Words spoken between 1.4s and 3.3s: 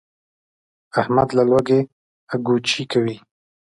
لوږې اګوچې کوي.